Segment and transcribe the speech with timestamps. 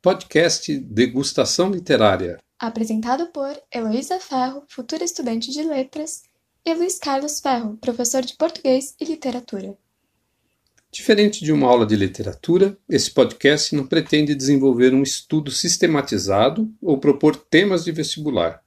[0.00, 2.38] Podcast Degustação Literária.
[2.56, 6.22] Apresentado por Heloísa Ferro, futura estudante de letras,
[6.64, 9.76] e Luiz Carlos Ferro, professor de português e literatura.
[10.92, 16.98] Diferente de uma aula de literatura, esse podcast não pretende desenvolver um estudo sistematizado ou
[16.98, 18.62] propor temas de vestibular,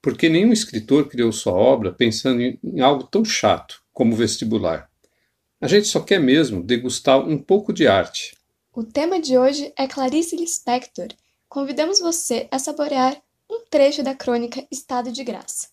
[0.00, 4.88] porque nenhum escritor criou sua obra pensando em algo tão chato como vestibular.
[5.60, 8.39] A gente só quer mesmo degustar um pouco de arte.
[8.72, 11.08] O tema de hoje é Clarice Lispector.
[11.48, 13.20] Convidamos você a saborear
[13.50, 15.66] um trecho da crônica Estado de Graça.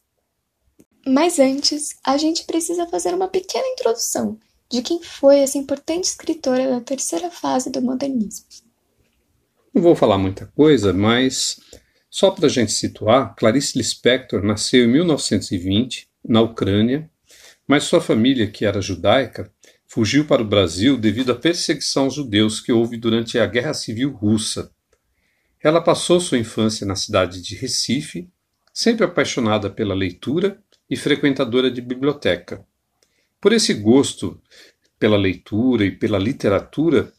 [1.05, 6.67] Mas antes, a gente precisa fazer uma pequena introdução de quem foi essa importante escritora
[6.71, 8.47] da terceira fase do modernismo.
[9.71, 11.59] Não vou falar muita coisa, mas
[12.09, 17.07] só para a gente situar, Clarice Lispector nasceu em 1920 na Ucrânia,
[17.67, 19.53] mas sua família, que era judaica,
[19.87, 24.11] fugiu para o Brasil devido à perseguição aos judeus que houve durante a Guerra Civil
[24.11, 24.71] Russa.
[25.63, 28.29] Ela passou sua infância na cidade de Recife,
[28.73, 32.63] sempre apaixonada pela leitura e frequentadora de biblioteca.
[33.41, 34.39] Por esse gosto
[34.99, 37.11] pela leitura e pela literatura,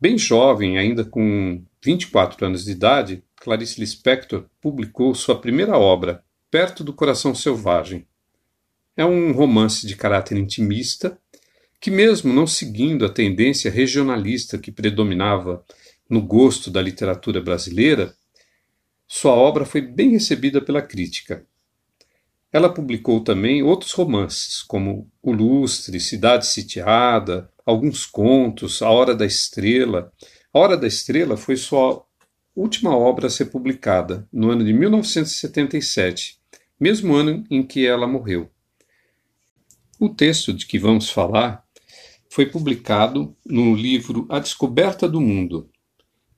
[0.00, 6.84] bem jovem, ainda com 24 anos de idade, Clarice Lispector publicou sua primeira obra, Perto
[6.84, 8.06] do Coração Selvagem.
[8.96, 11.18] É um romance de caráter intimista
[11.80, 15.64] que, mesmo não seguindo a tendência regionalista que predominava
[16.08, 18.14] no gosto da literatura brasileira,
[19.06, 21.46] sua obra foi bem recebida pela crítica.
[22.52, 29.26] Ela publicou também outros romances, como O Lustre, Cidade Sitiada, alguns contos, A Hora da
[29.26, 30.12] Estrela.
[30.52, 32.04] A Hora da Estrela foi sua
[32.54, 36.38] última obra a ser publicada, no ano de 1977,
[36.80, 38.50] mesmo ano em que ela morreu.
[40.00, 41.65] O texto de que vamos falar
[42.28, 45.68] foi publicado no livro A Descoberta do Mundo,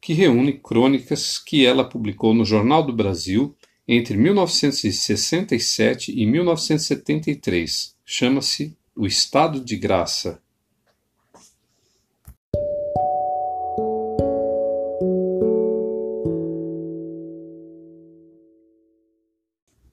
[0.01, 3.57] que reúne crônicas que ela publicou no Jornal do Brasil
[3.87, 7.97] entre 1967 e 1973.
[8.05, 10.41] Chama-se O Estado de Graça.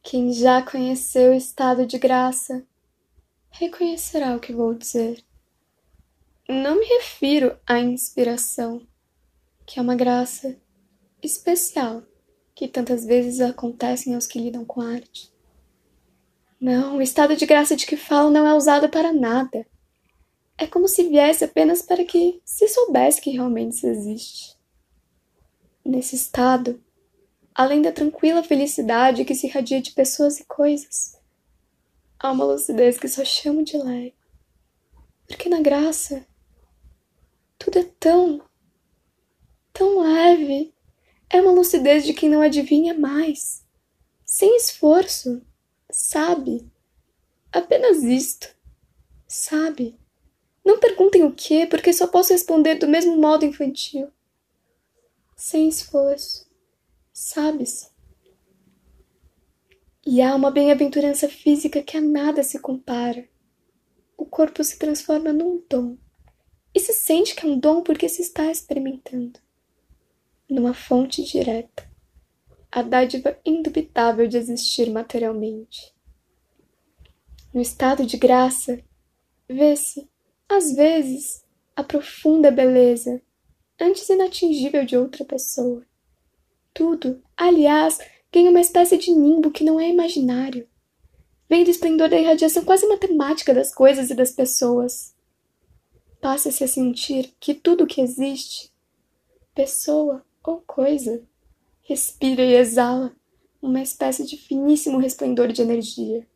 [0.07, 2.63] Quem já conheceu o estado de graça
[3.49, 5.23] reconhecerá o que vou dizer.
[6.47, 8.85] Não me refiro à inspiração,
[9.65, 10.55] que é uma graça
[11.19, 12.03] especial
[12.53, 15.33] que tantas vezes acontecem aos que lidam com arte.
[16.61, 19.65] Não, o estado de graça de que falo não é usado para nada.
[20.55, 24.55] É como se viesse apenas para que se soubesse que realmente isso existe.
[25.83, 26.79] Nesse estado,
[27.55, 31.19] além da tranquila felicidade que se irradia de pessoas e coisas,
[32.19, 34.13] há uma lucidez que só chamo de leve.
[35.27, 36.23] Porque na graça
[37.57, 38.41] tudo é tão,
[39.73, 40.73] tão leve.
[41.29, 43.65] É uma lucidez de quem não adivinha mais.
[44.25, 45.41] Sem esforço.
[45.89, 46.69] Sabe.
[47.51, 48.55] Apenas isto.
[49.27, 49.99] Sabe.
[50.63, 54.09] Não perguntem o que, porque só posso responder do mesmo modo infantil.
[55.35, 56.49] Sem esforço.
[57.13, 57.89] Sabe-se.
[60.05, 63.27] E há uma bem-aventurança física que a nada se compara.
[64.17, 65.97] O corpo se transforma num dom
[66.75, 69.39] e se sente que é um dom porque se está experimentando.
[70.49, 71.89] Numa fonte direta,
[72.69, 75.95] a dádiva indubitável de existir materialmente.
[77.53, 78.83] No estado de graça,
[79.47, 80.09] vê-se,
[80.49, 83.21] às vezes, a profunda beleza,
[83.79, 85.81] antes inatingível de outra pessoa.
[86.73, 87.97] Tudo, aliás,
[88.33, 90.67] ganha uma espécie de nimbo que não é imaginário.
[91.47, 95.14] Vem do esplendor da irradiação quase matemática das coisas e das pessoas
[96.25, 98.73] passa-se a sentir que tudo que existe,
[99.53, 101.21] pessoa ou coisa,
[101.83, 103.15] respira e exala
[103.61, 106.27] uma espécie de finíssimo resplendor de energia.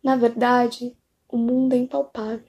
[0.00, 0.96] Na verdade,
[1.28, 2.46] o mundo é impalpável.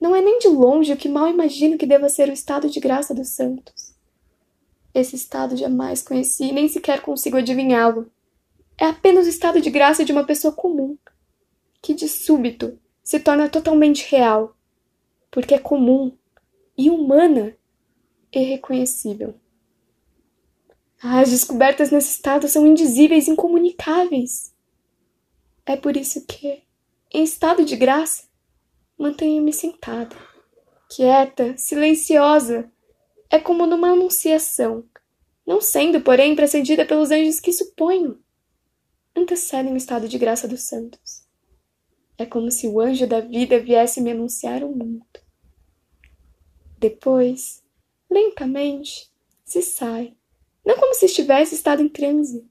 [0.00, 2.80] Não é nem de longe o que mal imagino que deva ser o estado de
[2.80, 3.94] graça dos santos.
[4.94, 8.10] Esse estado jamais conheci e nem sequer consigo adivinhá-lo.
[8.78, 10.96] É apenas o estado de graça de uma pessoa comum,
[11.82, 14.56] que de súbito se torna totalmente real,
[15.30, 16.10] porque é comum
[16.76, 17.56] e humana
[18.32, 19.36] e reconhecível.
[21.00, 24.52] As descobertas nesse estado são indizíveis e incomunicáveis.
[25.64, 26.64] É por isso que,
[27.14, 28.24] em estado de graça,
[28.98, 30.16] mantenho-me sentada,
[30.90, 32.68] quieta, silenciosa.
[33.30, 34.84] É como numa anunciação,
[35.46, 38.18] não sendo, porém, precedida pelos anjos que suponho
[39.14, 41.25] antecedem o estado de graça dos santos.
[42.18, 45.04] É como se o anjo da vida viesse me anunciar o mundo.
[46.78, 47.62] Depois,
[48.10, 49.10] lentamente,
[49.44, 50.16] se sai,
[50.64, 52.48] não como se estivesse estado em transe.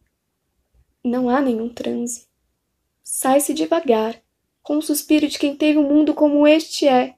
[1.03, 2.27] Não há nenhum transe.
[3.03, 4.21] Sai-se devagar,
[4.63, 7.15] com o suspiro de quem teve um mundo como este é.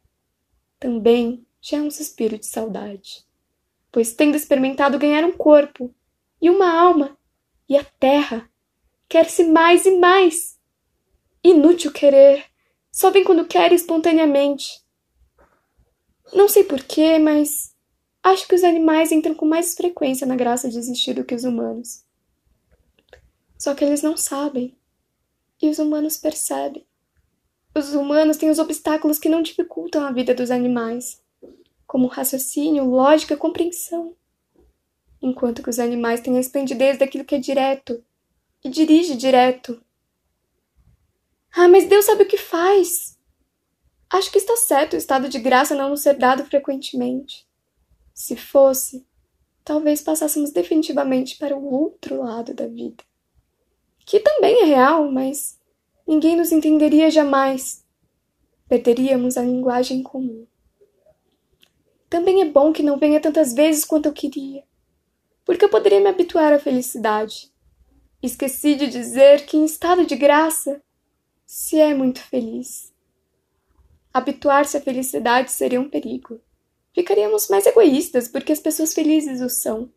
[0.80, 3.26] Também já é um suspiro de saudade,
[3.92, 5.94] pois tendo experimentado ganhar um corpo
[6.42, 7.18] e uma alma
[7.70, 8.50] e a terra,
[9.08, 10.57] quer-se mais e mais.
[11.44, 12.46] Inútil querer,
[12.92, 14.82] só vem quando quer espontaneamente.
[16.34, 17.74] Não sei porquê, mas
[18.24, 21.44] acho que os animais entram com mais frequência na graça de existir do que os
[21.44, 22.04] humanos.
[23.58, 24.76] Só que eles não sabem.
[25.62, 26.86] E os humanos percebem.
[27.74, 31.22] Os humanos têm os obstáculos que não dificultam a vida dos animais,
[31.86, 34.16] como raciocínio, lógica, compreensão.
[35.22, 38.04] Enquanto que os animais têm a esplendidez daquilo que é direto
[38.64, 39.82] e dirige direto.
[41.60, 43.18] Ah, mas Deus sabe o que faz.
[44.12, 47.48] Acho que está certo o estado de graça não nos ser dado frequentemente.
[48.14, 49.04] Se fosse,
[49.66, 53.04] talvez passássemos definitivamente para o outro lado da vida.
[54.06, 55.60] Que também é real, mas
[56.08, 57.84] ninguém nos entenderia jamais.
[58.70, 60.46] Perderíamos a linguagem comum.
[62.08, 64.64] Também é bom que não venha tantas vezes quanto eu queria,
[65.44, 67.52] porque eu poderia me habituar à felicidade.
[68.22, 70.82] Esqueci de dizer que, em estado de graça,
[71.48, 72.94] se é muito feliz.
[74.14, 76.42] Habituar-se à felicidade seria um perigo.
[76.94, 79.90] Ficaríamos mais egoístas porque as pessoas felizes o são,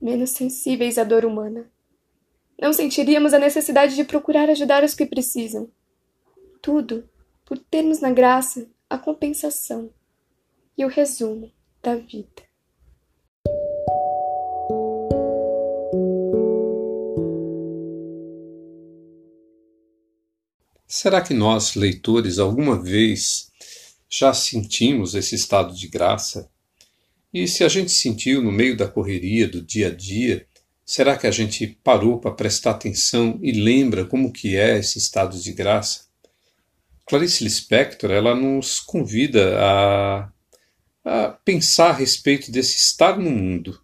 [0.00, 1.70] menos sensíveis à dor humana.
[2.60, 5.70] Não sentiríamos a necessidade de procurar ajudar os que precisam.
[6.60, 7.08] Tudo
[7.44, 9.90] por termos na graça a compensação
[10.76, 12.45] e o resumo da vida.
[20.86, 23.50] Será que nós, leitores, alguma vez
[24.08, 26.48] já sentimos esse estado de graça?
[27.32, 30.46] E se a gente sentiu no meio da correria do dia a dia,
[30.86, 35.36] Será que a gente parou para prestar atenção e lembra como que é esse estado
[35.36, 36.06] de graça?
[37.04, 40.32] Clarice Lispector, ela nos convida a,
[41.04, 43.82] a pensar a respeito desse estar no mundo.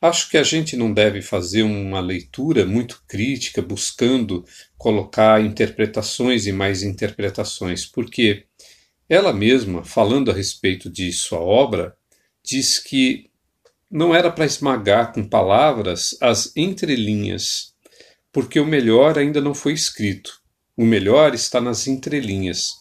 [0.00, 4.44] Acho que a gente não deve fazer uma leitura muito crítica, buscando
[4.76, 8.44] colocar interpretações e mais interpretações, porque
[9.08, 11.96] ela mesma, falando a respeito de sua obra,
[12.44, 13.28] diz que
[13.90, 17.74] não era para esmagar com palavras as entrelinhas,
[18.32, 20.40] porque o melhor ainda não foi escrito.
[20.76, 22.74] O melhor está nas entrelinhas.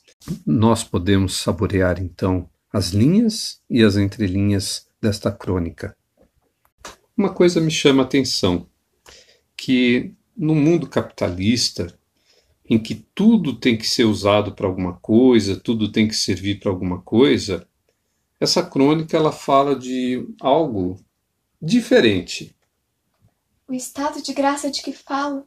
[0.46, 5.97] Nós podemos saborear então as linhas e as entrelinhas desta crônica.
[7.18, 8.70] Uma coisa me chama a atenção,
[9.56, 11.98] que no mundo capitalista,
[12.70, 16.70] em que tudo tem que ser usado para alguma coisa, tudo tem que servir para
[16.70, 17.68] alguma coisa,
[18.40, 21.00] essa crônica ela fala de algo
[21.60, 22.56] diferente.
[23.68, 25.44] O estado de graça de que falo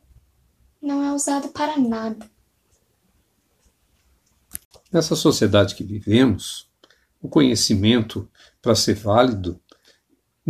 [0.82, 2.28] não é usado para nada.
[4.90, 6.68] Nessa sociedade que vivemos,
[7.22, 8.28] o conhecimento,
[8.60, 9.60] para ser válido,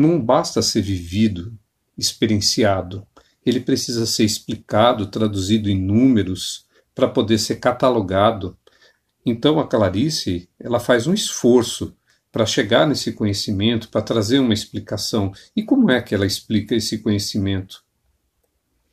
[0.00, 1.56] não basta ser vivido,
[1.96, 3.06] experienciado.
[3.44, 8.56] Ele precisa ser explicado, traduzido em números, para poder ser catalogado.
[9.24, 11.94] Então a Clarice, ela faz um esforço
[12.32, 15.32] para chegar nesse conhecimento, para trazer uma explicação.
[15.54, 17.84] E como é que ela explica esse conhecimento?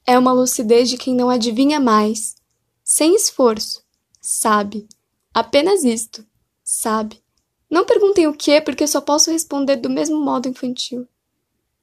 [0.05, 2.35] É uma lucidez de quem não adivinha mais,
[2.83, 3.83] sem esforço,
[4.21, 4.87] sabe.
[5.33, 6.25] Apenas isto,
[6.63, 7.21] sabe.
[7.69, 11.07] Não perguntem o que, porque só posso responder do mesmo modo infantil.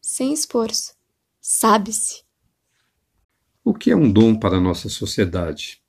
[0.01, 0.95] Sem esforço,
[1.41, 2.23] sabe-se.
[3.65, 5.83] O que é um dom para a nossa sociedade?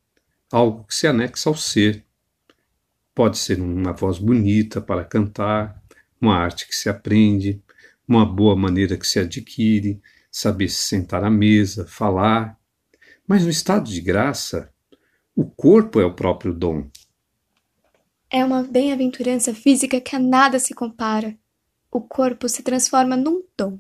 [0.52, 2.06] Algo que se anexa ao ser,
[3.16, 5.82] Pode ser uma voz bonita para cantar,
[6.20, 7.64] uma arte que se aprende,
[8.06, 12.60] uma boa maneira que se adquire, saber se sentar à mesa, falar.
[13.26, 14.70] Mas no estado de graça,
[15.34, 16.90] o corpo é o próprio dom.
[18.30, 21.38] É uma bem-aventurança física que a nada se compara.
[21.92, 23.80] O corpo se transforma num dom.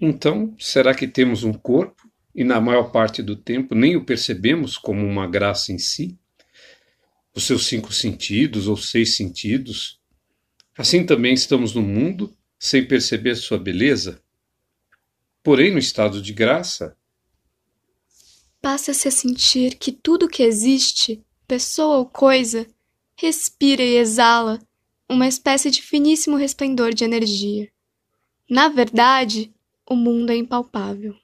[0.00, 4.76] Então, será que temos um corpo e, na maior parte do tempo, nem o percebemos
[4.76, 6.18] como uma graça em si?
[7.34, 10.00] os seus cinco sentidos ou seis sentidos.
[10.76, 14.22] Assim também estamos no mundo sem perceber sua beleza.
[15.42, 16.96] Porém, no estado de graça,
[18.60, 22.66] passa-se a sentir que tudo que existe, pessoa ou coisa,
[23.14, 24.58] respira e exala
[25.06, 27.68] uma espécie de finíssimo resplendor de energia.
[28.48, 29.52] Na verdade,
[29.86, 31.14] o mundo é impalpável.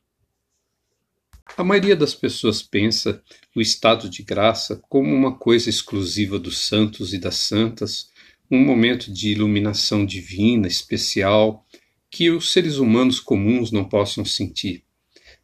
[1.57, 3.23] A maioria das pessoas pensa
[3.57, 8.11] o estado de graça como uma coisa exclusiva dos santos e das santas,
[8.51, 11.67] um momento de iluminação divina, especial,
[12.11, 14.85] que os seres humanos comuns não possam sentir.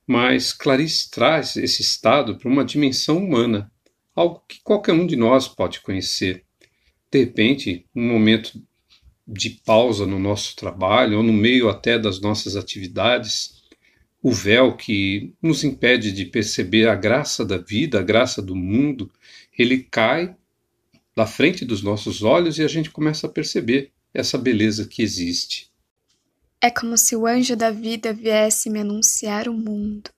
[0.06, 3.72] Mas Clarice traz esse estado para uma dimensão humana,
[4.14, 6.44] algo que qualquer um de nós pode conhecer.
[7.10, 8.60] De repente, um momento
[9.26, 13.62] de pausa no nosso trabalho, ou no meio até das nossas atividades,
[14.22, 19.10] o véu que nos impede de perceber a graça da vida, a graça do mundo,
[19.56, 20.34] ele cai
[21.14, 25.70] da frente dos nossos olhos e a gente começa a perceber essa beleza que existe.
[26.60, 30.13] É como se o anjo da vida viesse me anunciar o mundo.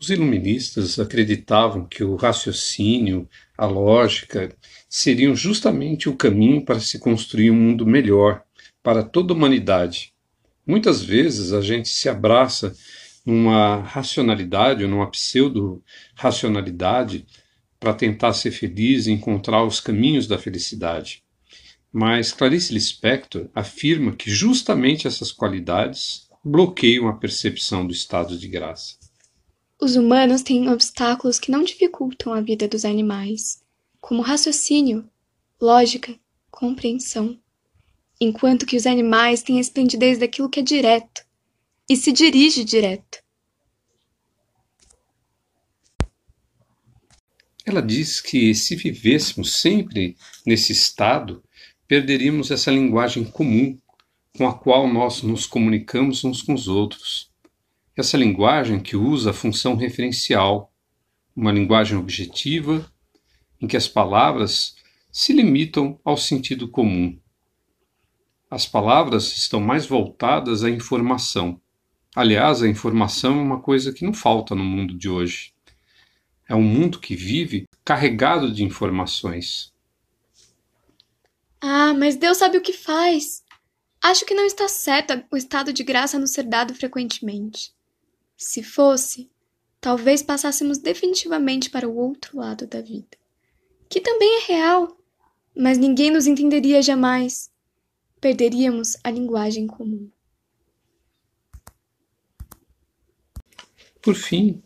[0.00, 4.56] Os iluministas acreditavam que o raciocínio, a lógica,
[4.88, 8.44] seriam justamente o caminho para se construir um mundo melhor
[8.80, 10.12] para toda a humanidade.
[10.64, 12.76] Muitas vezes a gente se abraça
[13.26, 17.26] numa racionalidade ou numa pseudo-racionalidade
[17.80, 21.24] para tentar ser feliz e encontrar os caminhos da felicidade.
[21.92, 28.97] Mas Clarice Lispector afirma que justamente essas qualidades bloqueiam a percepção do estado de graça.
[29.80, 33.62] Os humanos têm obstáculos que não dificultam a vida dos animais,
[34.00, 35.08] como raciocínio,
[35.60, 36.18] lógica,
[36.50, 37.38] compreensão,
[38.20, 41.24] enquanto que os animais têm a esplendidez daquilo que é direto
[41.88, 43.22] e se dirige direto.
[47.64, 51.40] Ela diz que se vivêssemos sempre nesse estado,
[51.86, 53.78] perderíamos essa linguagem comum
[54.36, 57.30] com a qual nós nos comunicamos uns com os outros.
[57.98, 60.72] Essa linguagem que usa a função referencial,
[61.34, 62.88] uma linguagem objetiva,
[63.60, 64.76] em que as palavras
[65.10, 67.18] se limitam ao sentido comum.
[68.48, 71.60] As palavras estão mais voltadas à informação.
[72.14, 75.52] Aliás, a informação é uma coisa que não falta no mundo de hoje.
[76.48, 79.72] É um mundo que vive carregado de informações.
[81.60, 83.42] Ah, mas Deus sabe o que faz.
[84.00, 87.76] Acho que não está certo o estado de graça nos ser dado frequentemente.
[88.38, 89.28] Se fosse,
[89.80, 93.18] talvez passássemos definitivamente para o outro lado da vida,
[93.90, 94.96] que também é real,
[95.54, 97.50] mas ninguém nos entenderia jamais.
[98.18, 100.08] Perderíamos a linguagem comum.
[104.00, 104.62] Por fim,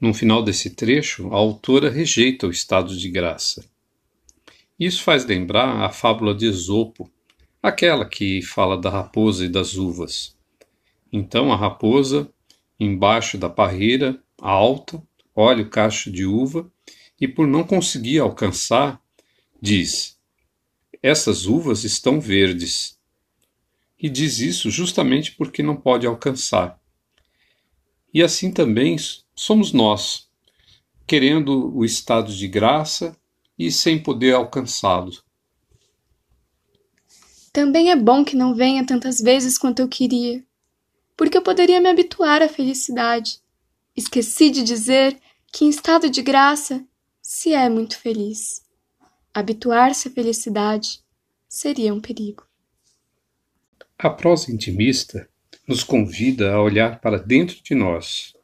[0.00, 3.64] no final desse trecho, a autora rejeita o estado de graça
[4.78, 7.08] isso faz lembrar a fábula de Esopo,
[7.62, 10.36] aquela que fala da raposa e das uvas.
[11.12, 12.28] Então a raposa,
[12.78, 15.02] embaixo da parreira, alta,
[15.34, 16.70] olha o cacho de uva
[17.20, 19.00] e, por não conseguir alcançar,
[19.60, 20.18] diz:
[21.02, 22.98] Essas uvas estão verdes.
[23.98, 26.78] E diz isso justamente porque não pode alcançar.
[28.12, 28.96] E assim também
[29.34, 30.28] somos nós,
[31.06, 33.16] querendo o estado de graça
[33.58, 35.12] e sem poder alcançá-lo.
[37.52, 40.44] Também é bom que não venha tantas vezes quanto eu queria,
[41.16, 43.38] porque eu poderia me habituar à felicidade.
[43.96, 45.18] Esqueci de dizer
[45.52, 46.84] que em estado de graça
[47.22, 48.62] se é muito feliz.
[49.32, 51.00] Habituar-se à felicidade
[51.48, 52.46] seria um perigo.
[53.98, 55.28] A prosa intimista
[55.66, 58.34] nos convida a olhar para dentro de nós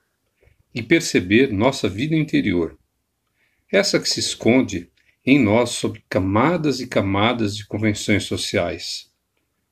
[0.75, 2.79] e perceber nossa vida interior,
[3.71, 4.91] essa que se esconde
[5.25, 9.11] em nós sob camadas e camadas de convenções sociais.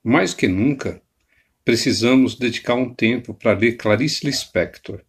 [0.02, 1.02] Mais que nunca,
[1.68, 5.02] precisamos dedicar um tempo para ler Clarice Lispector.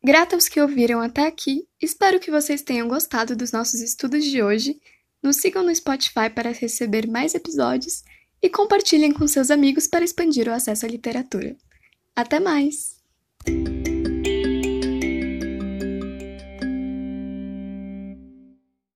[0.00, 4.40] Grata aos que ouviram até aqui, espero que vocês tenham gostado dos nossos estudos de
[4.40, 4.80] hoje.
[5.20, 8.04] Nos sigam no Spotify para receber mais episódios
[8.40, 11.56] e compartilhem com seus amigos para expandir o acesso à literatura.
[12.14, 13.02] Até mais!